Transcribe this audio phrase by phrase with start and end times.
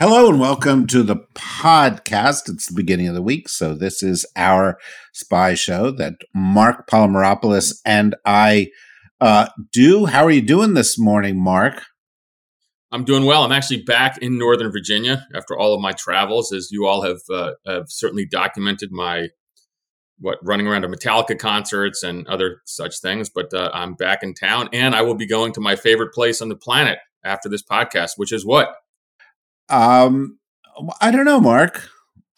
[0.00, 2.48] Hello and welcome to the podcast.
[2.48, 4.78] It's the beginning of the week, so this is our
[5.12, 8.68] spy show that Mark Polymeropoulos and I
[9.20, 10.06] uh, do.
[10.06, 11.82] How are you doing this morning, Mark?
[12.90, 13.44] I'm doing well.
[13.44, 17.20] I'm actually back in Northern Virginia after all of my travels, as you all have
[17.30, 19.28] uh, have certainly documented my
[20.18, 23.28] what running around to Metallica concerts and other such things.
[23.28, 26.40] But uh, I'm back in town, and I will be going to my favorite place
[26.40, 28.74] on the planet after this podcast, which is what
[29.68, 30.38] Um,
[31.00, 31.88] I don't know, Mark.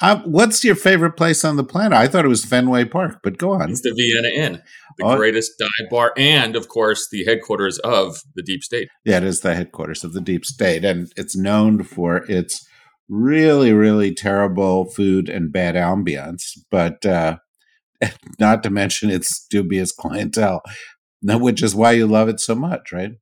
[0.00, 1.96] Uh, what's your favorite place on the planet?
[1.96, 3.70] I thought it was Fenway Park, but go on.
[3.70, 4.62] It's the Vienna Inn,
[4.98, 5.16] the Oh.
[5.16, 8.88] greatest dive bar, and of course the headquarters of the Deep State.
[9.04, 12.66] Yeah, it is the headquarters of the deep state, and it's known for its
[13.08, 17.36] really, really terrible food and bad ambience, but uh,
[18.40, 20.60] not to mention its dubious clientele,
[21.22, 23.12] which is why you love it so much, right?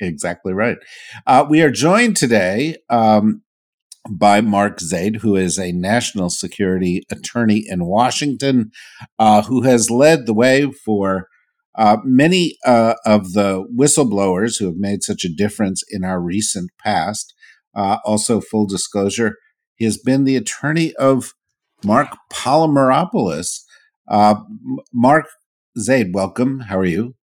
[0.00, 0.78] Exactly right.
[1.26, 3.42] Uh, we are joined today um,
[4.08, 8.70] by Mark Zaid, who is a national security attorney in Washington,
[9.18, 11.28] uh, who has led the way for
[11.76, 16.70] uh, many uh, of the whistleblowers who have made such a difference in our recent
[16.78, 17.34] past.
[17.74, 19.36] Uh, also, full disclosure,
[19.76, 21.34] he has been the attorney of
[21.84, 23.60] Mark Polymeropoulos.
[24.08, 24.36] Uh,
[24.92, 25.26] Mark
[25.78, 26.60] Zaid, welcome.
[26.60, 27.14] How are you?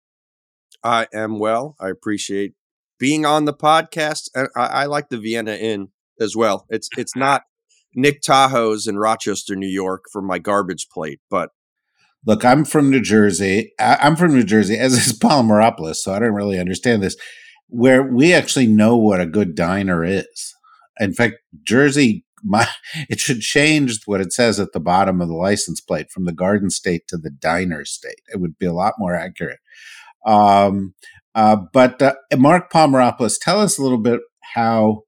[0.83, 1.75] I am well.
[1.79, 2.53] I appreciate
[2.99, 5.89] being on the podcast, and I, I like the Vienna Inn
[6.19, 6.65] as well.
[6.69, 7.43] It's it's not
[7.95, 11.49] Nick Tahou's in Rochester, New York, for my garbage plate, but
[12.27, 13.71] Look, I'm from New Jersey.
[13.79, 17.15] I- I'm from New Jersey, as is Polymeropoulos, so I don't really understand this.
[17.67, 20.55] Where we actually know what a good diner is.
[20.99, 22.67] In fact, Jersey, my
[23.09, 26.33] it should change what it says at the bottom of the license plate from the
[26.33, 28.21] Garden State to the Diner State.
[28.33, 29.59] It would be a lot more accurate.
[30.25, 30.95] Um,
[31.35, 34.21] uh, but uh, Mark Polymeropoulos, tell us a little bit
[34.53, 35.01] how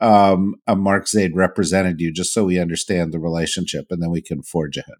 [0.00, 4.20] um, uh, Mark Zaid represented you, just so we understand the relationship, and then we
[4.20, 4.96] can forge ahead.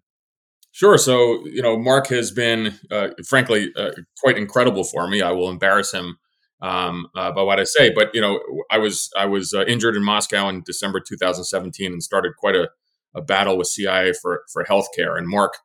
[0.71, 0.97] Sure.
[0.97, 5.21] So, you know, Mark has been, uh, frankly, uh, quite incredible for me.
[5.21, 6.17] I will embarrass him
[6.61, 8.39] um, by what I say, but you know,
[8.71, 12.69] I was I was injured in Moscow in December 2017 and started quite a,
[13.15, 15.17] a battle with CIA for for healthcare.
[15.17, 15.55] And Mark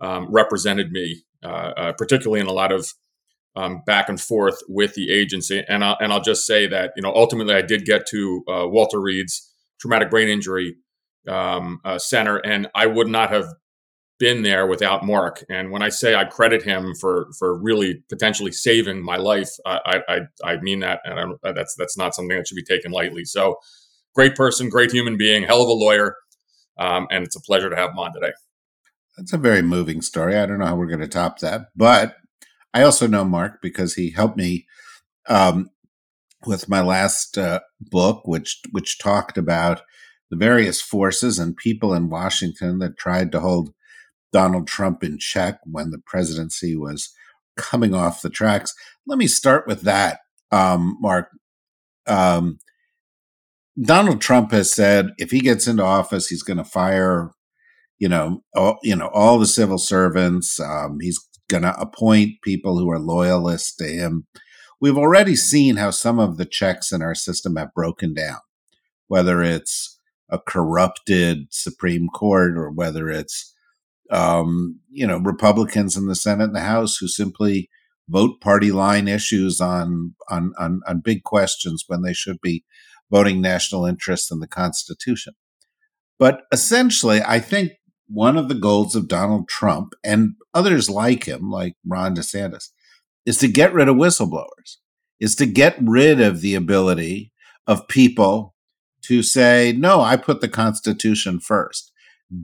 [0.00, 2.92] um, represented me, particularly in a lot of
[3.56, 5.64] um, back and forth with the agency.
[5.68, 8.66] And I'll, and I'll just say that you know, ultimately, I did get to uh,
[8.68, 10.76] Walter Reed's traumatic brain injury
[11.28, 13.46] um, uh, center, and I would not have
[14.18, 15.44] been there without Mark.
[15.48, 20.00] And when I say I credit him for for really potentially saving my life, I
[20.08, 22.92] I, I mean that, and I don't, that's that's not something that should be taken
[22.92, 23.24] lightly.
[23.24, 23.56] So,
[24.14, 26.16] great person, great human being, hell of a lawyer,
[26.78, 28.32] um, and it's a pleasure to have him on today.
[29.16, 30.36] That's a very moving story.
[30.36, 32.16] I don't know how we're going to top that, but
[32.74, 34.66] I also know Mark because he helped me
[35.28, 35.70] um,
[36.46, 39.82] with my last uh, book, which which talked about
[40.30, 43.72] the various forces and people in Washington that tried to hold
[44.32, 47.10] Donald Trump in check when the presidency was
[47.56, 48.74] coming off the tracks.
[49.06, 50.20] Let me start with that,
[50.52, 51.30] um, Mark.
[52.06, 52.58] Um,
[53.80, 57.30] Donald Trump has said if he gets into office, he's going to fire,
[57.98, 60.58] you know, all, you know, all the civil servants.
[60.60, 64.26] Um, he's going to appoint people who are loyalists to him.
[64.80, 68.38] We've already seen how some of the checks in our system have broken down.
[69.08, 69.98] whether it's
[70.30, 73.54] a corrupted Supreme Court or whether it's
[74.10, 77.68] um, you know Republicans in the Senate and the House who simply
[78.08, 82.64] vote party line issues on on on, on big questions when they should be
[83.10, 85.34] voting national interests in the Constitution.
[86.18, 87.72] But essentially, I think
[88.08, 92.70] one of the goals of Donald Trump and others like him, like Ron DeSantis,
[93.26, 94.76] is to get rid of whistleblowers,
[95.20, 97.32] is to get rid of the ability
[97.66, 98.54] of people
[99.02, 101.92] to say, no, I put the Constitution first.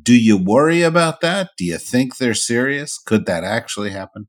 [0.02, 1.50] Do you worry about that?
[1.56, 2.98] Do you think they're serious?
[2.98, 4.28] Could that actually happen?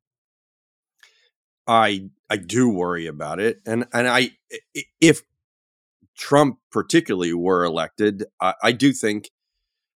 [1.67, 4.31] I I do worry about it, and and I
[4.99, 5.21] if
[6.17, 9.29] Trump particularly were elected, I, I do think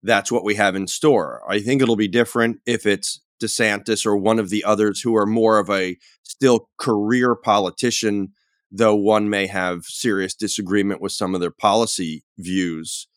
[0.07, 1.43] that's what we have in store.
[1.47, 5.25] I think it'll be different if it's DeSantis or one of the others who are
[5.25, 8.29] more of a still career politician,
[8.71, 13.07] though one may have serious disagreement with some of their policy views.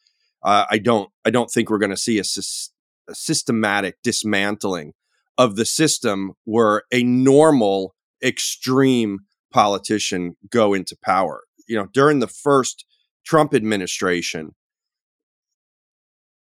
[0.42, 1.10] Uh, I don't.
[1.25, 4.94] I don't think we're going to see a, a systematic dismantling
[5.38, 9.20] of the system where a normal extreme
[9.52, 11.43] politician go into power.
[11.69, 12.84] You know, during the first
[13.25, 14.54] Trump administration,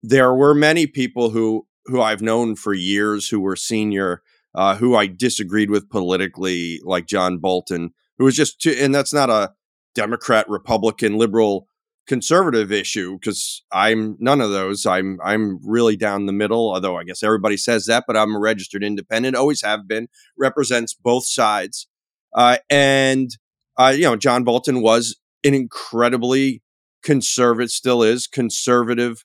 [0.02, 4.22] there were many people who who I've known for years who were senior,
[4.54, 9.12] uh, who I disagreed with politically, like John Bolton, who was just too, and that's
[9.12, 9.52] not a
[9.94, 11.66] Democrat, Republican, liberal,
[12.06, 14.86] conservative issue because I'm none of those.
[14.86, 16.72] I'm I'm really down the middle.
[16.72, 19.36] Although I guess everybody says that, but I'm a registered independent.
[19.36, 20.08] Always have been.
[20.36, 21.86] Represents both sides,
[22.34, 23.30] uh, and
[23.78, 26.62] uh, you know John Bolton was an incredibly
[27.02, 29.24] conservative, still is conservative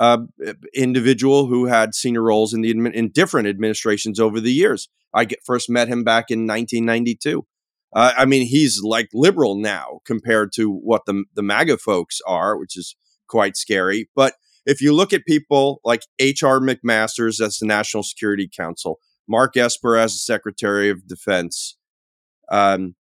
[0.00, 0.18] uh,
[0.74, 4.88] individual who had senior roles in the in different administrations over the years.
[5.14, 7.46] I get, first met him back in 1992.
[7.94, 12.56] Uh, I mean, he's like liberal now compared to what the the MAGA folks are,
[12.56, 12.96] which is
[13.28, 14.08] quite scary.
[14.14, 14.34] But
[14.66, 16.60] if you look at people like H.R.
[16.60, 21.76] McMaster's as the National Security Council, Mark Esper as the Secretary of Defense,
[22.50, 22.94] um,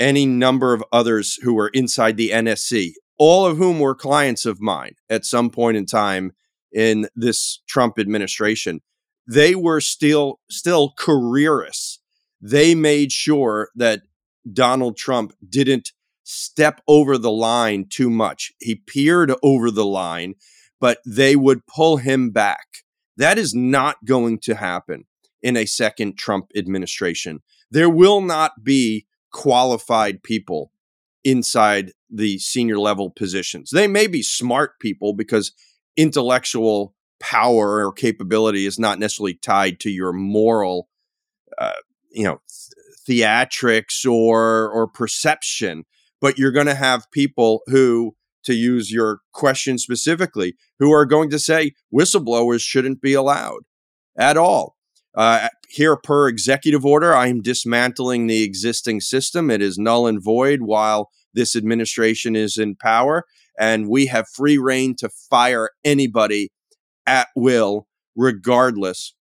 [0.00, 4.60] any number of others who were inside the NSC, all of whom were clients of
[4.60, 6.32] mine at some point in time
[6.72, 8.80] in this Trump administration.
[9.26, 12.00] They were still still careerists.
[12.40, 14.02] They made sure that
[14.52, 15.92] Donald Trump didn't
[16.24, 18.52] step over the line too much.
[18.60, 20.34] He peered over the line,
[20.80, 22.66] but they would pull him back.
[23.16, 25.04] That is not going to happen
[25.42, 27.40] in a second Trump administration.
[27.70, 30.72] There will not be qualified people
[31.22, 33.70] inside the senior level positions.
[33.70, 35.52] They may be smart people because
[35.96, 40.88] intellectual power or capability is not necessarily tied to your moral,
[41.58, 41.72] uh,
[42.10, 42.40] you know,
[43.08, 45.84] theatrics or or perception.
[46.20, 51.30] But you're going to have people who, to use your question specifically, who are going
[51.30, 53.60] to say whistleblowers shouldn't be allowed
[54.16, 54.76] at all.
[55.14, 59.50] Uh, here, per executive order, I am dismantling the existing system.
[59.50, 63.24] It is null and void while this administration is in power,
[63.58, 66.50] and we have free reign to fire anybody
[67.06, 67.86] at will,
[68.16, 69.14] regardless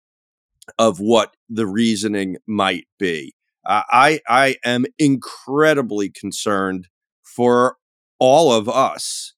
[0.78, 3.34] of what the reasoning might be.
[3.64, 6.88] Uh, I I am incredibly concerned
[7.22, 7.76] for
[8.18, 9.34] all of us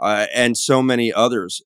[0.00, 1.62] uh, and so many others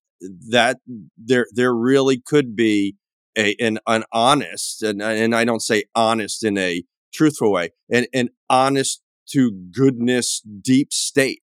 [0.50, 0.78] that
[1.16, 2.97] there there really could be
[3.37, 8.07] a, an, an honest, and, and I don't say honest in a truthful way, an,
[8.12, 11.40] an honest to goodness deep state,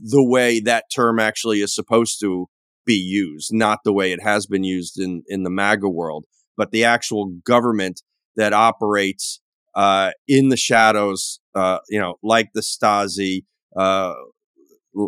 [0.00, 2.46] the way that term actually is supposed to
[2.86, 6.24] be used, not the way it has been used in, in the MAGA world,
[6.56, 8.02] but the actual government
[8.36, 9.40] that operates
[9.74, 13.44] uh, in the shadows, uh, you know, like the Stasi,
[13.76, 14.14] uh,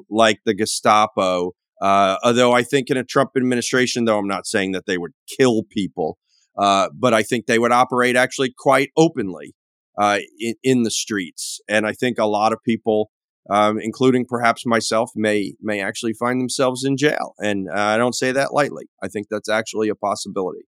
[0.09, 4.73] like the Gestapo, uh, although I think in a Trump administration, though I'm not saying
[4.73, 6.19] that they would kill people,
[6.57, 9.55] uh, but I think they would operate actually quite openly
[9.99, 11.61] uh, in, in, the streets.
[11.69, 13.11] And I think a lot of people,
[13.51, 17.35] um, including perhaps myself, may may actually find themselves in jail.
[17.39, 18.87] And uh, I don't say that lightly.
[19.03, 20.67] I think that's actually a possibility.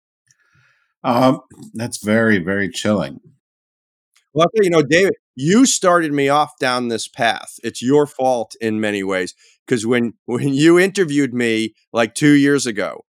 [1.03, 1.41] Um,
[1.73, 3.19] that's very very chilling.
[4.33, 7.55] Well, you know, David, you started me off down this path.
[7.63, 9.33] It's your fault in many ways
[9.65, 13.05] because when when you interviewed me like two years ago,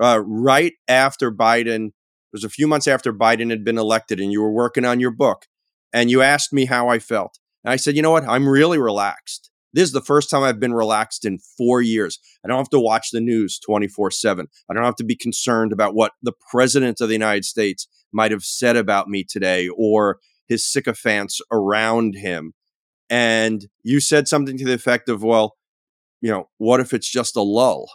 [0.00, 4.32] uh, right after Biden, it was a few months after Biden had been elected, and
[4.32, 5.46] you were working on your book,
[5.92, 8.78] and you asked me how I felt, and I said, you know what, I'm really
[8.78, 9.50] relaxed.
[9.74, 12.18] This is the first time I've been relaxed in four years.
[12.44, 14.46] I don't have to watch the news 24 7.
[14.70, 18.32] I don't have to be concerned about what the president of the United States might
[18.32, 22.52] have said about me today or his sycophants around him.
[23.08, 25.56] And you said something to the effect of, well,
[26.20, 27.88] you know, what if it's just a lull?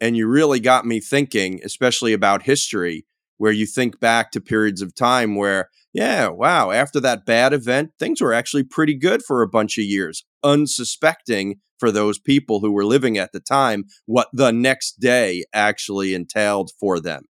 [0.00, 3.06] And you really got me thinking, especially about history,
[3.42, 7.90] where you think back to periods of time where, yeah, wow, after that bad event,
[7.98, 12.70] things were actually pretty good for a bunch of years, unsuspecting for those people who
[12.70, 17.24] were living at the time what the next day actually entailed for them.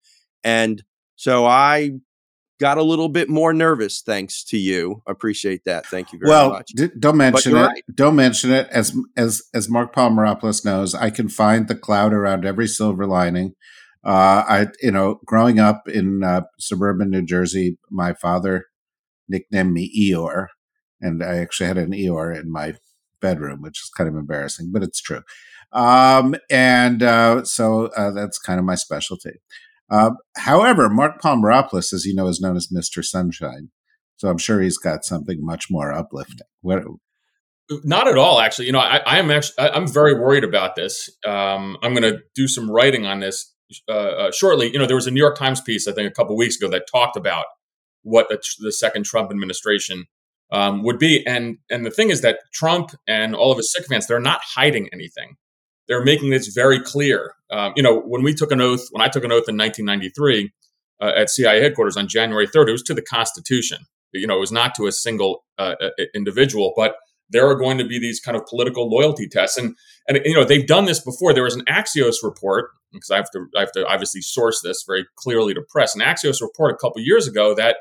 [0.45, 0.83] And
[1.17, 1.93] so I
[2.61, 5.01] got a little bit more nervous thanks to you.
[5.09, 5.87] Appreciate that.
[5.87, 6.73] Thank you very well, much.
[6.77, 7.61] D- don't mention it.
[7.63, 7.85] Right.
[7.95, 8.69] Don't mention it.
[8.71, 13.55] As as as Mark Polymeropoulos knows, I can find the cloud around every silver lining.
[14.05, 18.67] Uh, I you know, growing up in uh, suburban New Jersey, my father
[19.29, 20.49] nicknamed me Eeyore,
[21.01, 22.75] and I actually had an Eeyore in my
[23.21, 25.23] bedroom, which is kind of embarrassing, but it's true.
[25.73, 29.41] Um, and uh, so uh, that's kind of my specialty.
[29.91, 33.05] Uh, however, Mark Polymeropoulos, as you know, is known as Mr.
[33.05, 33.71] Sunshine.
[34.17, 36.47] So I'm sure he's got something much more uplifting.
[36.61, 36.85] What,
[37.85, 38.67] not at all, actually.
[38.67, 41.11] You know, I, am actually I'm very worried about this.
[41.27, 43.53] Um, I'm going to do some writing on this
[43.89, 44.73] uh, uh, shortly.
[44.73, 46.69] You know, there was a New York Times piece I think a couple weeks ago
[46.69, 47.47] that talked about
[48.03, 50.07] what the, the second Trump administration
[50.51, 54.07] um, would be, and and the thing is that Trump and all of his sycophants
[54.07, 55.37] they're not hiding anything
[55.89, 57.35] they're making this very clear.
[57.51, 60.53] Um, you know, when we took an oath, when I took an oath in 1993
[61.01, 63.79] uh, at CIA headquarters on January 3rd, it was to the Constitution.
[64.13, 65.75] You know, it was not to a single uh,
[66.15, 66.97] individual, but
[67.33, 70.45] there are going to be these kind of political loyalty tests, and and you know
[70.45, 71.35] they've done this before.
[71.35, 74.85] There was an Axios report because I have to I have to obviously source this
[74.87, 75.95] very clearly to press.
[75.95, 77.77] An Axios report a couple years ago that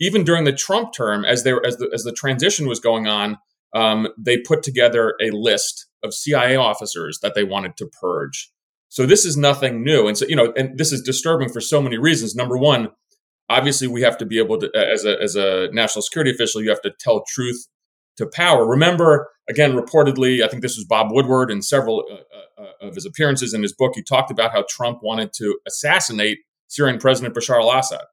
[0.00, 3.38] even during the Trump term, as there as the as the transition was going on,
[3.74, 8.50] um, they put together a list of CIA officers that they wanted to purge.
[8.88, 10.08] So this is nothing new.
[10.08, 12.34] And so, you know, and this is disturbing for so many reasons.
[12.34, 12.88] Number one,
[13.48, 16.70] obviously we have to be able to, as a, as a national security official, you
[16.70, 17.68] have to tell truth
[18.18, 18.66] to power.
[18.66, 22.94] Remember, again, reportedly, I think this was Bob Woodward in several uh, uh, uh, of
[22.94, 23.92] his appearances in his book.
[23.94, 28.04] He talked about how Trump wanted to assassinate Syrian President Bashar al-Assad.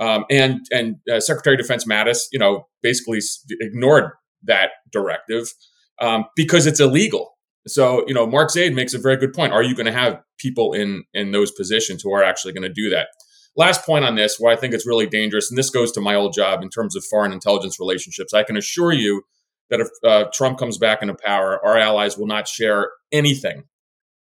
[0.00, 3.18] Um, and and uh, Secretary of Defense Mattis, you know, basically
[3.60, 4.12] ignored
[4.44, 5.52] that directive
[6.00, 7.32] um, because it's illegal.
[7.66, 9.52] So, you know, Mark Zaid makes a very good point.
[9.52, 12.72] Are you going to have people in in those positions who are actually going to
[12.72, 13.08] do that?
[13.58, 16.14] Last point on this, where I think it's really dangerous, and this goes to my
[16.14, 18.32] old job in terms of foreign intelligence relationships.
[18.32, 19.22] I can assure you
[19.68, 23.64] that if uh, Trump comes back into power, our allies will not share anything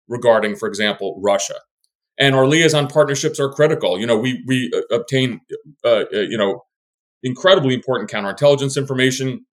[0.08, 1.54] regarding, for example, Russia.
[2.18, 3.98] And our liaison partnerships are critical.
[3.98, 5.40] You know, we we uh, obtain,
[5.84, 6.64] uh, uh you know,
[7.22, 9.46] incredibly important counterintelligence information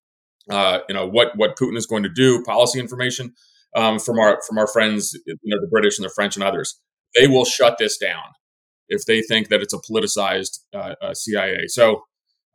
[0.49, 3.33] uh, you know what what Putin is going to do, policy information
[3.75, 6.79] um, from our from our friends, you know, the British and the French and others.
[7.15, 8.23] They will shut this down
[8.89, 11.67] if they think that it's a politicized uh, uh, CIA.
[11.67, 12.03] So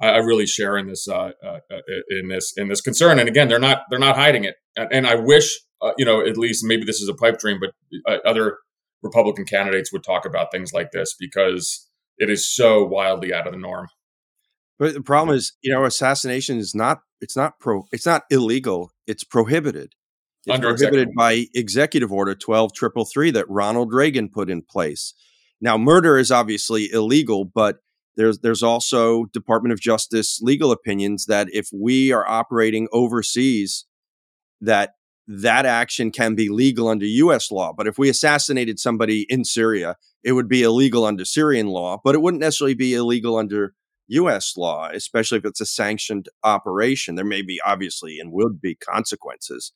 [0.00, 3.18] I, I, really share in this uh, uh, uh, in this in this concern.
[3.18, 4.56] And again, they're not they're not hiding it.
[4.76, 5.60] And, and I wish
[5.98, 8.58] you know at least maybe this is a pipe dream, but other
[9.02, 13.52] Republican candidates would talk about things like this because it is so wildly out of
[13.52, 13.88] the norm.
[14.78, 18.90] But the problem is, you know, assassination is not it's not pro it's not illegal,
[19.06, 19.94] it's prohibited.
[20.44, 21.14] It's prohibited executive.
[21.16, 25.14] by executive order 12333 that Ronald Reagan put in place.
[25.62, 27.76] Now, murder is obviously illegal, but
[28.16, 33.87] there's there's also Department of Justice legal opinions that if we are operating overseas,
[34.61, 34.95] that
[35.28, 37.50] that action can be legal under U.S.
[37.52, 37.73] law.
[37.73, 42.16] But if we assassinated somebody in Syria, it would be illegal under Syrian law, but
[42.16, 43.73] it wouldn't necessarily be illegal under
[44.09, 47.14] US law, especially if it's a sanctioned operation.
[47.14, 49.73] There may be obviously and would be consequences.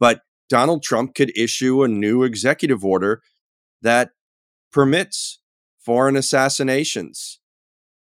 [0.00, 3.22] But Donald Trump could issue a new executive order
[3.82, 4.10] that
[4.76, 5.40] permits
[5.78, 7.40] foreign assassinations.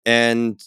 [0.07, 0.59] And,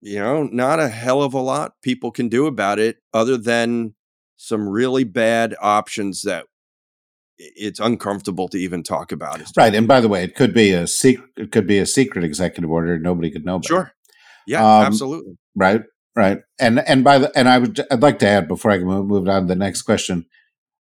[0.00, 3.94] you know, not a hell of a lot people can do about it other than
[4.36, 6.46] some really bad options that
[7.38, 9.40] it's uncomfortable to even talk about.
[9.56, 11.30] Right, and by the way, it could be a secret.
[11.36, 12.98] It could be a secret executive order.
[12.98, 13.66] Nobody could know about.
[13.66, 13.92] Sure,
[14.46, 15.38] yeah, um, absolutely.
[15.54, 15.82] Right,
[16.16, 19.06] right, and and by the and I would I'd like to add before I move,
[19.06, 20.24] move on to the next question,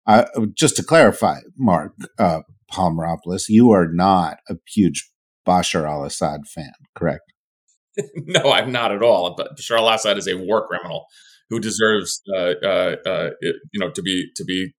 [0.07, 2.41] uh, just to clarify, Mark uh,
[2.73, 5.11] Polymeropoulos, you are not a huge
[5.47, 7.33] Bashar al-Assad fan, correct?
[8.15, 9.35] no, I'm not at all.
[9.37, 11.07] But Bashar al-Assad is a war criminal
[11.51, 14.73] who deserves, uh, uh, uh, you know, to be to be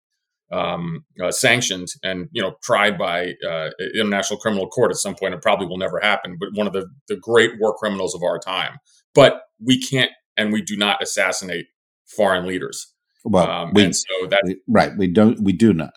[0.52, 5.34] um, uh, sanctioned and you know tried by uh, international criminal court at some point.
[5.34, 8.40] It probably will never happen, but one of the the great war criminals of our
[8.40, 8.78] time.
[9.14, 11.68] But we can't and we do not assassinate
[12.08, 12.94] foreign leaders.
[13.26, 15.94] Well, um, we, so that we, right, we don't, we do not.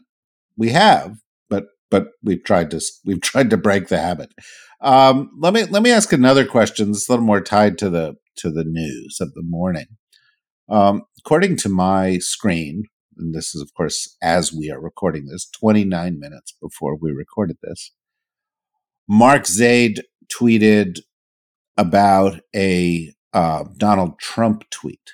[0.57, 1.17] We have,
[1.91, 4.33] but we've tried to we've tried to break the habit.
[4.81, 6.93] Um, let me let me ask another question.
[6.93, 9.87] That's a little more tied to the to the news of the morning.
[10.69, 12.85] Um, according to my screen,
[13.17, 17.57] and this is, of course, as we are recording this, 29 minutes before we recorded
[17.63, 17.93] this.
[19.09, 20.99] Mark Zaid tweeted
[21.77, 25.13] about a uh, Donald Trump tweet.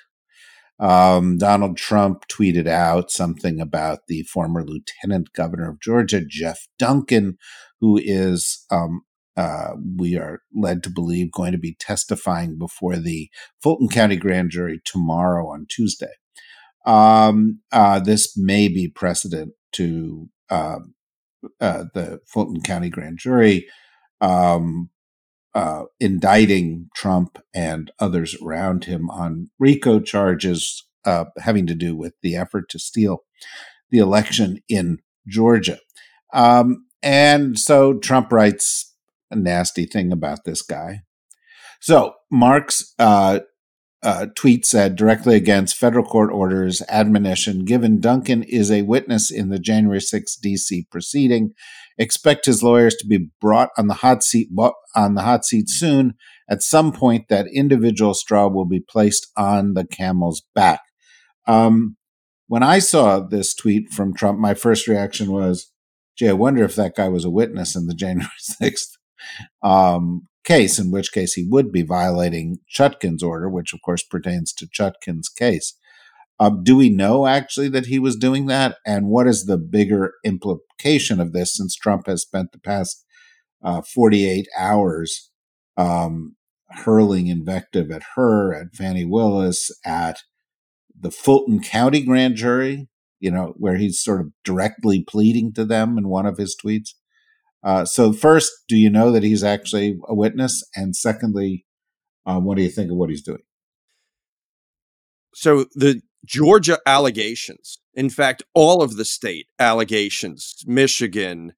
[0.83, 7.37] Um, Donald Trump tweeted out something about the former lieutenant governor of Georgia, Geoff Duncan,
[7.79, 9.03] who is, um,
[9.37, 13.29] uh, we are led to believe, going to be testifying before the
[13.61, 16.11] Fulton County grand jury tomorrow on Tuesday.
[16.85, 20.95] Um, uh, this may be precedent to um,
[21.61, 23.65] uh, the Fulton County grand jury
[24.19, 24.89] um,
[25.55, 32.13] uh, indicting Trump and others around him on RICO charges uh, having to do with
[32.21, 33.23] the effort to steal
[33.91, 35.77] the election in Georgia.
[36.33, 38.95] Um, and so Trump writes
[39.29, 41.01] a nasty thing about this guy.
[41.79, 43.41] So Mark's uh,
[44.01, 49.49] uh, tweet said directly against federal court orders admonition given Duncan is a witness in
[49.49, 51.53] the January 6 DC proceeding
[51.97, 54.49] expect his lawyers to be brought on the hot seat
[54.95, 56.13] on the hot seat soon
[56.49, 60.81] at some point that individual straw will be placed on the camel's back
[61.47, 61.97] um,
[62.47, 65.71] when i saw this tweet from trump my first reaction was
[66.17, 68.29] gee i wonder if that guy was a witness in the january
[68.61, 68.97] 6th
[69.61, 74.53] um, case, in which case he would be violating Chutkan's order, which of course pertains
[74.53, 75.77] to Chutkan's case.
[76.39, 78.77] Uh, do we know actually that he was doing that?
[78.85, 83.05] And what is the bigger implication of this since Trump has spent the past
[83.63, 85.31] uh, 48 hours
[85.77, 86.35] um,
[86.69, 90.19] hurling invective at her, at Fani Willis, at
[90.99, 92.87] the Fulton County grand jury,
[93.19, 96.89] you know, where he's sort of directly pleading to them in one of his tweets?
[97.63, 100.63] Uh, so, first, do you know that he's actually a witness?
[100.75, 101.65] And secondly,
[102.25, 103.43] um, what do you think of what he's doing?
[105.33, 111.53] So, the Georgia allegations, in fact, all of the state allegations, Michigan,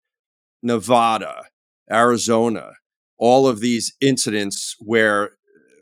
[0.64, 1.46] Nevada,
[1.92, 2.74] Arizona,
[3.18, 5.32] all of these incidents where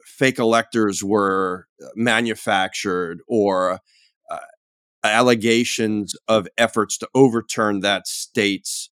[0.05, 3.79] fake electors were uh, manufactured or
[4.29, 4.37] uh,
[5.03, 8.89] allegations of efforts to overturn that state's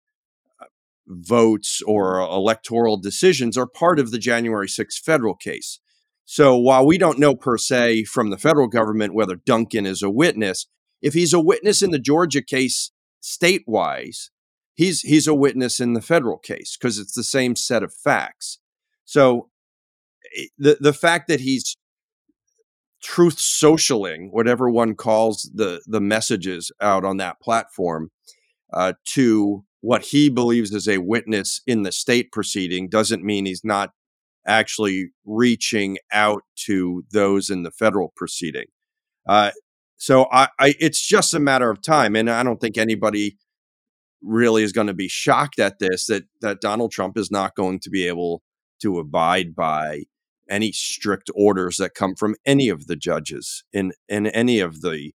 [1.07, 5.79] votes or electoral decisions are part of the January 6th federal case.
[6.25, 10.09] So while we don't know per se from the federal government whether Duncan is a
[10.09, 10.67] witness,
[11.01, 14.29] if he's a witness in the Georgia case statewise,
[14.73, 18.59] he's he's a witness in the federal case because it's the same set of facts.
[19.05, 19.49] So
[20.35, 21.77] eh, the the fact that he's
[23.03, 28.09] truth socialing whatever one calls the the messages out on that platform
[28.73, 33.63] uh, to what he believes is a witness in the state proceeding doesn't mean he's
[33.63, 33.91] not
[34.47, 38.65] actually reaching out to those in the federal proceeding.
[39.27, 39.51] Uh,
[39.97, 43.37] so I, I, it's just a matter of time, and I don't think anybody
[44.21, 47.79] really is going to be shocked at this that that Donald Trump is not going
[47.79, 48.41] to be able
[48.81, 50.03] to abide by
[50.49, 55.11] any strict orders that come from any of the judges in in any of the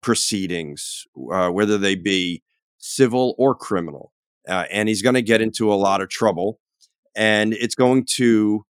[0.00, 2.42] proceedings, uh, whether they be
[2.78, 4.12] civil or criminal.
[4.48, 6.58] Uh, and he's going to get into a lot of trouble.
[7.18, 8.64] And it's going to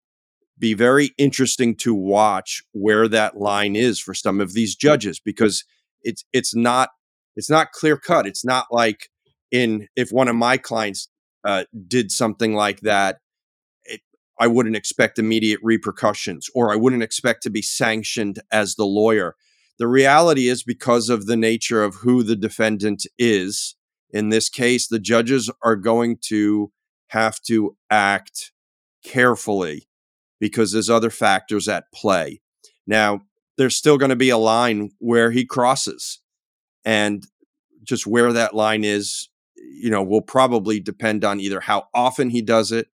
[0.59, 5.65] be very interesting to watch where that line is for some of these judges because
[6.03, 6.91] it's it's not
[7.37, 8.27] it's not clear cut.
[8.27, 9.09] It's not like
[9.51, 11.09] in if one of my clients
[11.43, 13.17] uh, did something like that,
[13.85, 14.03] it,
[14.39, 19.37] I wouldn't expect immediate repercussions or I wouldn't expect to be sanctioned as the lawyer.
[19.79, 23.75] The reality is because of the nature of who the defendant is,
[24.11, 26.71] in this case, the judges are going to
[27.09, 28.53] have to act
[29.05, 29.89] carefully
[30.41, 32.41] because there's other factors at play.
[32.87, 33.23] Now,
[33.57, 36.21] there's still going to be a line where he crosses,
[36.85, 37.25] and
[37.83, 42.43] just where that line is, you know, will probably depend on either how often he
[42.43, 42.89] does it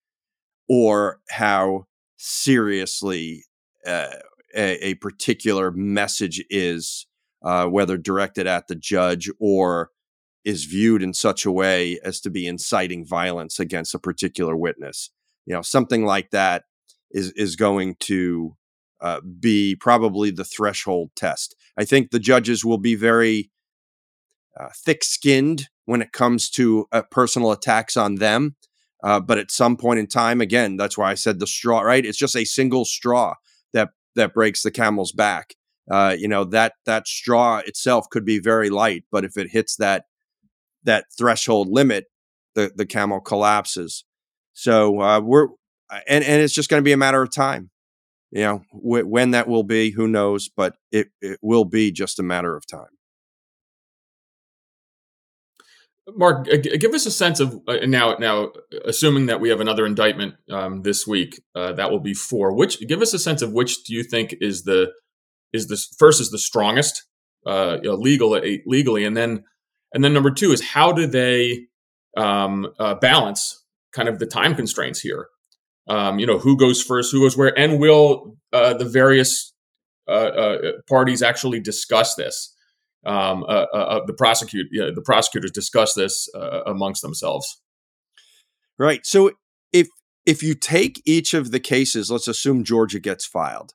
[0.69, 3.45] or how seriously
[3.87, 4.09] uh,
[4.55, 7.07] a, a, particular message is,
[7.45, 9.91] uh, whether directed at the judge or
[10.47, 15.11] is viewed in such a way as to be inciting violence against a particular witness.
[15.45, 16.63] You know, something like that
[17.11, 18.57] is is going to
[19.01, 21.57] uh, be probably the threshold test.
[21.77, 23.51] I think the judges will be very
[24.59, 28.57] uh, thick-skinned when it comes to uh, personal attacks on them.
[29.03, 31.81] Uh, but at some point in time, again, that's why I said the straw.
[31.81, 32.07] Right?
[32.07, 33.35] It's just a single straw
[33.73, 35.55] that that breaks the camel's back.
[35.91, 39.77] Uh, you know that that straw itself could be very light, but if it hits
[39.77, 40.05] that
[40.87, 42.07] that threshold limit,
[42.55, 44.05] the the camel collapses.
[44.55, 45.49] So uh, we're
[46.09, 47.71] and and it's just going to be a matter of time.
[48.33, 50.49] You know wh- when that will be, who knows?
[50.49, 52.89] But it it will be just a matter of time.
[56.15, 58.15] Mark, give us a sense of uh, now.
[58.19, 58.53] Now,
[58.85, 62.55] assuming that we have another indictment um, this week, uh, that will be four.
[62.55, 64.93] Which give us a sense of which do you think is the
[65.53, 67.05] is the first is the strongest
[67.47, 68.31] uh, you know, legal
[68.67, 69.45] legally, and then
[69.97, 71.67] and then number two is how do they
[72.17, 75.27] um, uh, balance kind of the time constraints here?
[75.89, 79.53] Um, you know, who goes first, who goes where, and will uh, the various
[80.89, 82.53] parties actually discuss this?
[83.07, 87.61] um, uh, uh, uh, the prosecute yeah, the prosecutors discuss this uh, amongst themselves.
[88.79, 89.07] Right.
[89.07, 89.31] So
[89.73, 89.89] if
[90.27, 93.73] if you take each of the cases, let's assume Georgia gets filed.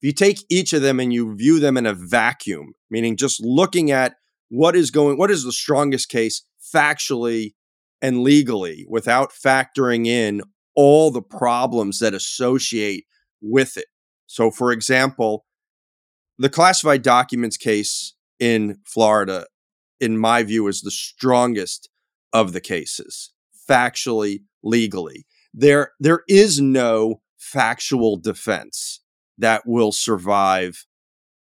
[0.00, 3.40] If you take each of them and you view them in a vacuum, meaning just
[3.44, 4.14] looking at
[4.50, 7.54] what is going, what is the strongest case factually
[8.02, 10.42] and legally, without factoring in
[10.74, 13.04] all the problems that associate
[13.40, 13.86] with it.
[14.26, 15.44] So, for example,
[16.38, 19.46] the classified documents case in Florida,
[20.00, 21.90] in my view, is the strongest
[22.32, 23.32] of the cases,
[23.68, 25.26] factually, legally.
[25.52, 29.00] There, there is no factual defense
[29.36, 30.86] that will survive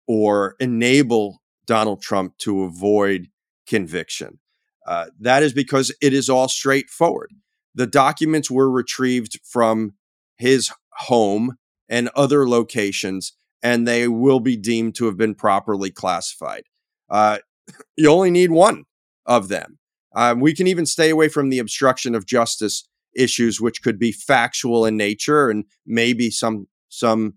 [0.08, 3.28] or enable Donald Trump to avoid
[3.66, 4.38] conviction.
[4.86, 7.30] Uh, that is because it is all straightforward.
[7.74, 9.94] The documents were retrieved from
[10.36, 11.56] his home
[11.88, 16.64] and other locations, and they will be deemed to have been properly classified.
[17.08, 17.38] Uh,
[17.96, 18.84] you only need one
[19.24, 19.78] of them.
[20.14, 24.12] Um, we can even stay away from the obstruction of justice issues, which could be
[24.12, 27.34] factual in nature, and maybe some some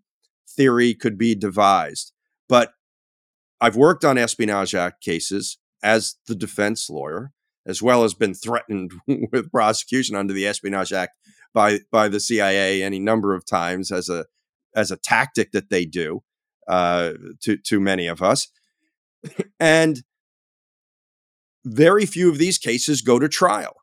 [0.50, 2.12] theory could be devised.
[2.50, 2.74] But
[3.62, 7.32] I've worked on Espionage Act cases as the defense lawyer,
[7.65, 11.13] as well as been threatened with prosecution under the Espionage Act
[11.54, 14.26] by by the CIA any number of times as a
[14.76, 16.22] as a tactic that they do
[16.68, 18.50] uh, to to many of us
[19.60, 20.04] and
[21.63, 23.76] very few of these cases go to trial.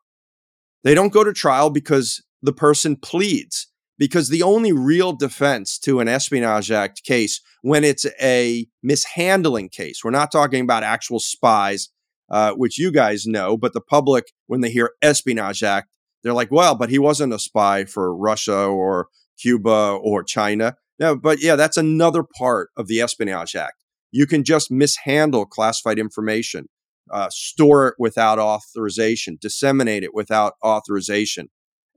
[0.83, 5.99] They don't go to trial because the person pleads, because the only real defense to
[5.99, 11.89] an Espionage Act case, when it's a mishandling case, we're not talking about actual spies,
[12.29, 15.89] uh, which you guys know, but the public, when they hear Espionage Act,
[16.23, 20.75] they're like, well, but he wasn't a spy for Russia or Cuba or China.
[20.99, 23.83] No, but yeah, that's another part of the Espionage Act.
[24.11, 26.67] You can just mishandle classified information,
[27.11, 31.49] uh, store it without authorization, disseminate it without authorization,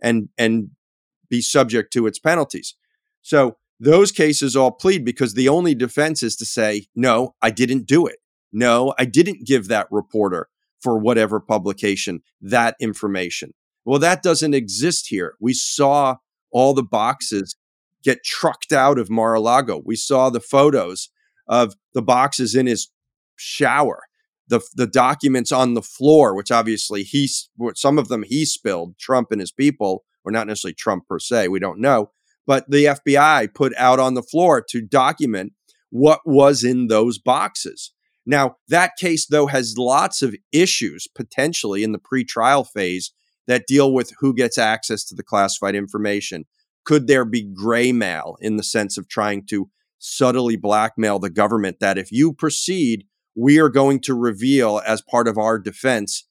[0.02, 0.70] and and
[1.28, 2.74] be subject to its penalties.
[3.22, 7.86] So those cases all plead because the only defense is to say, no, I didn't
[7.86, 8.18] do it.
[8.52, 10.48] No, I didn't give that reporter
[10.80, 13.52] for whatever publication that information.
[13.84, 15.34] Well, that doesn't exist here.
[15.40, 16.16] We saw
[16.50, 17.56] all the boxes
[18.02, 19.82] get trucked out of Mar a Lago.
[19.84, 21.10] We saw the photos
[21.48, 22.88] of the boxes in his
[23.36, 24.04] shower,
[24.48, 27.28] the the documents on the floor, which obviously he
[27.74, 31.48] some of them he spilled, Trump and his people, or not necessarily Trump per se,
[31.48, 32.10] we don't know,
[32.46, 35.52] but the FBI put out on the floor to document
[35.90, 37.92] what was in those boxes.
[38.26, 43.12] Now, that case though has lots of issues potentially in the pre-trial phase
[43.46, 46.44] that deal with who gets access to the classified information.
[46.84, 51.78] Could there be gray mail in the sense of trying to subtly blackmail the government
[51.80, 56.26] that if you proceed, we are going to reveal as part of our defense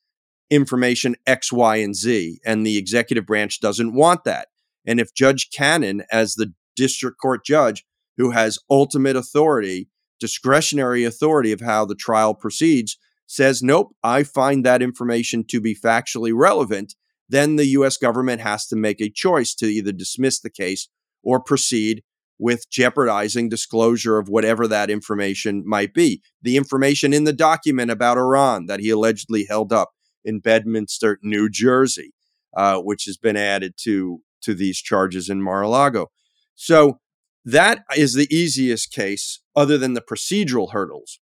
[0.49, 2.39] information X, Y, and Z.
[2.45, 4.47] And the executive branch doesn't want that.
[4.85, 7.85] And if Judge Cannon, as the district court judge
[8.17, 14.65] who has ultimate authority, discretionary authority of how the trial proceeds, says, nope, I find
[14.65, 16.95] that information to be factually relevant,
[17.27, 20.87] then the US government has to make a choice to either dismiss the case
[21.23, 22.03] or proceed
[22.37, 26.21] with jeopardizing disclosure of whatever that information might be.
[26.41, 29.91] The information in the document about Iran that he allegedly held up
[30.25, 32.13] in Bedminster, New Jersey,
[32.57, 36.11] uh, which has been added to to these charges in Mar-a-Lago.
[36.53, 36.99] So
[37.43, 41.19] that is the easiest case, other than the procedural hurdles.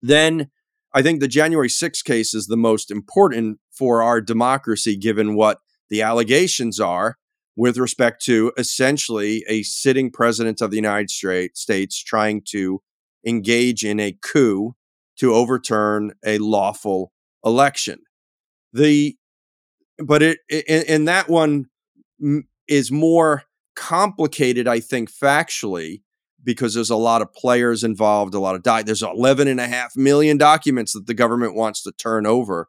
[0.00, 0.50] Then
[0.94, 5.58] I think the January 6th case is the most important for our democracy, given what
[5.90, 7.16] the allegations are
[7.56, 12.80] with respect to essentially a sitting president of the United States trying to
[13.26, 14.74] engage in a coup
[15.18, 17.11] to overturn a lawful
[17.44, 18.00] election.
[18.72, 19.16] The
[19.98, 20.38] but it
[20.88, 21.66] and that one
[22.68, 26.02] is more complicated, I think, factually,
[26.42, 29.66] because there's a lot of players involved, a lot of di- there's 11 and a
[29.66, 32.68] half million documents that the government wants to turn over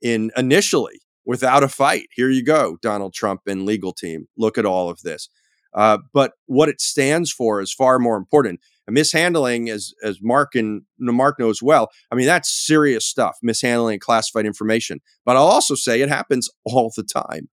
[0.00, 2.08] in initially without a fight.
[2.12, 4.28] Here you go, Donald Trump and legal team.
[4.36, 5.28] Look at all of this.
[5.74, 8.60] Uh, but what it stands for is far more important.
[8.90, 13.36] Mishandling, as as Mark and Mark knows well, I mean that's serious stuff.
[13.42, 15.00] Mishandling classified information.
[15.24, 17.48] But I'll also say it happens all the time.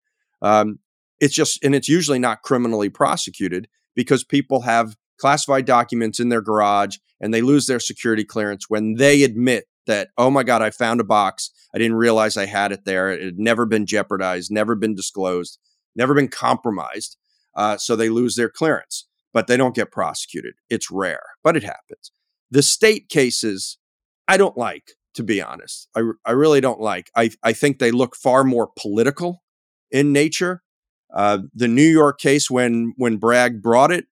[0.42, 0.78] Um,
[1.22, 6.40] it's just, and it's usually not criminally prosecuted because people have classified documents in their
[6.40, 10.70] garage and they lose their security clearance when they admit that, oh my God, I
[10.70, 11.52] found a box.
[11.72, 13.12] I didn't realize I had it there.
[13.12, 15.60] It had never been jeopardized, never been disclosed,
[15.94, 17.16] never been compromised.
[17.54, 20.54] Uh, so they lose their clearance, but they don't get prosecuted.
[20.68, 22.12] It's rare, but it happens.
[22.50, 23.78] The state cases,
[24.28, 25.88] I don't like, to be honest.
[25.96, 27.10] I, I really don't like.
[27.16, 29.42] I, I think they look far more political
[29.90, 30.62] in nature.
[31.14, 34.06] Uh, the New York case, when when Bragg brought it,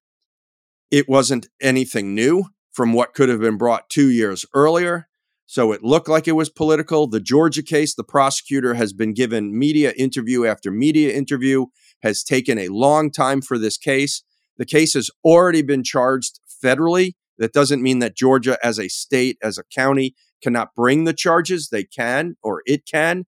[0.91, 5.09] it wasn't anything new from what could have been brought two years earlier.
[5.47, 7.09] So it looked like it was political.
[7.09, 11.67] The Georgia case, the prosecutor has been given media interview after media interview,
[12.03, 14.23] has taken a long time for this case.
[14.61, 17.15] The case has already been charged federally.
[17.39, 21.71] That doesn't mean that Georgia, as a state, as a county, cannot bring the charges.
[21.71, 23.25] They can, or it can.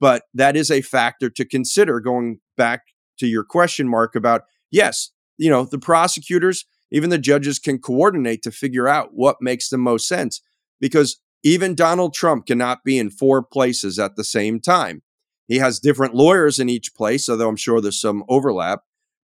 [0.00, 2.84] But that is a factor to consider going back
[3.18, 8.42] to your question, Mark, about yes, you know, the prosecutors, even the judges can coordinate
[8.44, 10.40] to figure out what makes the most sense
[10.80, 15.02] because even Donald Trump cannot be in four places at the same time.
[15.46, 18.80] He has different lawyers in each place, although I'm sure there's some overlap,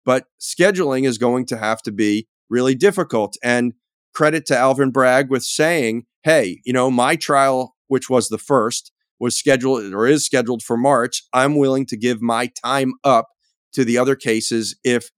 [0.06, 3.36] but scheduling is going to have to be really difficult.
[3.44, 3.74] And
[4.14, 8.92] credit to Alvin Bragg with saying, hey, you know, my trial, which was the first,
[9.20, 11.24] was scheduled or is scheduled for March.
[11.34, 13.28] I'm willing to give my time up
[13.74, 15.10] to the other cases if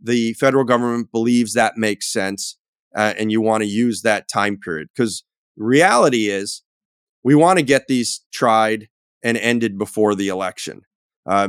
[0.00, 2.56] the federal government believes that makes sense
[2.94, 4.88] uh, and you want to use that time period.
[4.94, 5.24] Because
[5.56, 6.62] reality is,
[7.22, 8.88] we want to get these tried
[9.22, 10.82] and ended before the election.
[11.26, 11.48] Uh,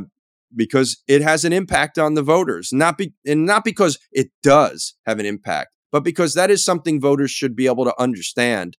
[0.56, 4.96] because it has an impact on the voters, not be, and not because it does
[5.06, 8.78] have an impact, but because that is something voters should be able to understand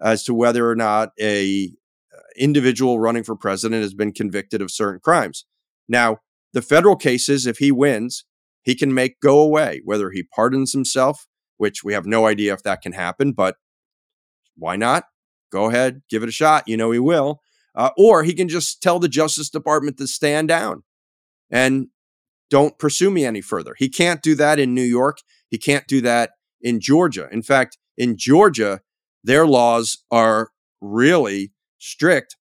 [0.00, 1.70] as to whether or not a
[2.38, 5.46] individual running for president has been convicted of certain crimes.
[5.88, 6.18] Now,
[6.52, 8.24] the federal cases, if he wins,
[8.62, 11.26] he can make go away, whether he pardons himself,
[11.56, 13.56] which we have no idea if that can happen, but
[14.56, 15.04] why not?
[15.50, 16.66] Go ahead, give it a shot.
[16.66, 17.40] You know he will.
[17.74, 20.82] Uh, or he can just tell the Justice Department to stand down
[21.50, 21.88] and
[22.50, 23.74] don't pursue me any further.
[23.76, 25.18] He can't do that in New York.
[25.48, 27.28] He can't do that in Georgia.
[27.32, 28.80] In fact, in Georgia,
[29.24, 32.36] their laws are really strict,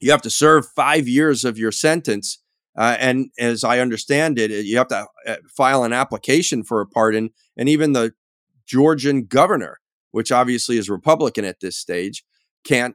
[0.00, 2.42] you have to serve five years of your sentence.
[2.76, 6.86] Uh, and as I understand it, you have to uh, file an application for a
[6.86, 7.30] pardon.
[7.56, 8.12] And even the
[8.66, 9.80] Georgian governor,
[10.12, 12.24] which obviously is Republican at this stage,
[12.64, 12.94] can't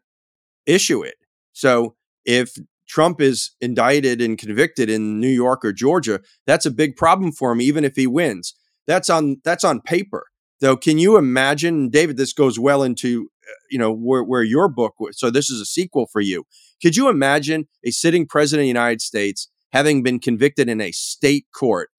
[0.65, 1.15] issue it.
[1.51, 2.55] So if
[2.93, 7.51] Trump is indicted and convicted in New York or Georgia, that's a big problem for
[7.51, 8.53] him, even if he wins.
[8.85, 10.27] That's on that's on paper.
[10.61, 12.17] Though, can you imagine, David?
[12.17, 14.93] This goes well into uh, you know where, where your book.
[15.13, 16.43] So this is a sequel for you.
[16.83, 20.91] Could you imagine a sitting president of the United States having been convicted in a
[20.91, 21.89] state court?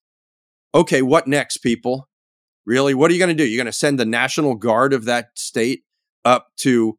[0.77, 2.09] Okay, what next, people?
[2.67, 3.49] Really, what are you going to do?
[3.49, 5.83] You're going to send the National Guard of that state
[6.25, 6.99] up to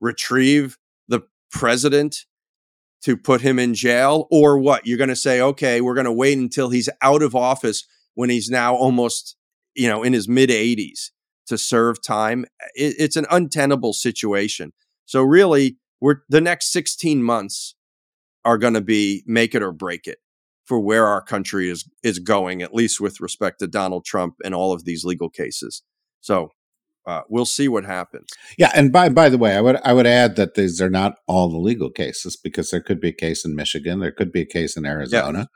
[0.00, 1.20] retrieve the
[1.52, 2.24] president
[3.02, 4.86] to put him in jail, or what?
[4.86, 8.30] You're going to say, okay, we're going to wait until he's out of office when
[8.30, 9.36] he's now almost,
[9.74, 11.10] you know, in his mid 80s
[11.46, 12.46] to serve time.
[12.74, 14.72] It, it's an untenable situation.
[15.04, 17.74] So really, we're the next 16 months
[18.44, 20.18] are going to be make it or break it
[20.64, 24.54] for where our country is is going, at least with respect to Donald Trump and
[24.54, 25.82] all of these legal cases.
[26.20, 26.50] So
[27.06, 28.28] uh, we'll see what happens.
[28.58, 31.16] Yeah, and by by the way, I would I would add that these are not
[31.26, 34.42] all the legal cases because there could be a case in Michigan, there could be
[34.42, 35.48] a case in Arizona.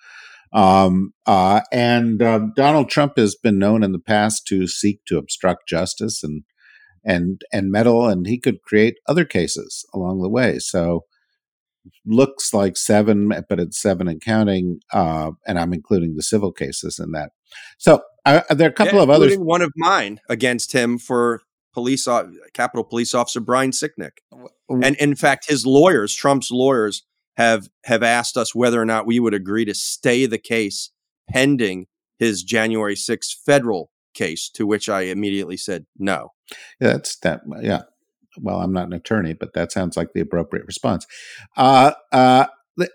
[0.53, 5.19] Um, uh, and uh, Donald Trump has been known in the past to seek to
[5.19, 6.43] obstruct justice and
[7.05, 10.59] and and meddle, and he could create other cases along the way.
[10.59, 11.05] So
[12.05, 14.81] looks like seven, but it's seven and counting.
[14.93, 17.33] Uh, and I'm including the civil cases in that.
[17.79, 19.37] So uh, there are a couple yeah, of others.
[19.37, 22.07] One of mine against him for police,
[22.53, 24.19] Capitol Police Officer Brian Sicknick,
[24.69, 27.05] and in fact, his lawyers, Trump's lawyers,
[27.37, 30.91] have have asked us whether or not we would agree to stay the case
[31.31, 31.87] pending
[32.19, 36.33] his January 6th federal case, to which I immediately said no.
[36.81, 37.41] Yeah, that's that.
[37.63, 37.83] Yeah.
[38.43, 41.07] Well, I'm not an attorney, but that sounds like the appropriate response.
[41.57, 42.47] Uh, uh,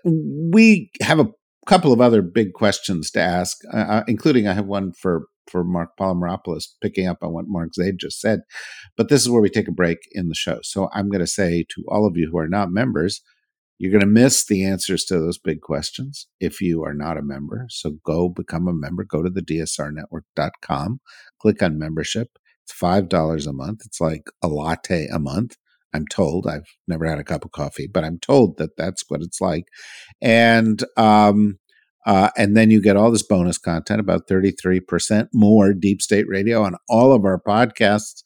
[0.04, 1.30] we have a
[1.66, 5.64] couple of other big questions to ask, uh, uh including I have one for for
[5.64, 8.40] Mark Polymeropoulos, picking up on what Mark Zaid just said.
[8.96, 10.58] But this is where we take a break in the show.
[10.62, 13.22] So I'm going to say to all of you who are not members,
[13.78, 17.22] you're going to miss the answers to those big questions if you are not a
[17.22, 17.66] member.
[17.68, 19.04] So go become a member.
[19.04, 21.00] Go to the dsrnetwork.com,
[21.40, 23.82] click on membership, It's five dollars a month.
[23.84, 25.56] It's like a latte a month.
[25.94, 26.48] I'm told.
[26.48, 29.66] I've never had a cup of coffee, but I'm told that that's what it's like.
[30.20, 31.60] And um,
[32.06, 36.62] uh, and then you get all this bonus content, about 33% more deep state radio
[36.64, 38.24] on all of our podcasts,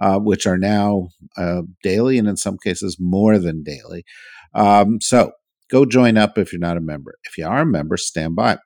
[0.00, 4.04] uh, which are now uh, daily and in some cases more than daily.
[4.54, 5.32] Um, so
[5.70, 7.18] go join up if you're not a member.
[7.24, 8.58] If you are a member, stand by.